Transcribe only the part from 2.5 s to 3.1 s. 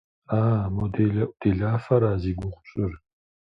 пщӏыр?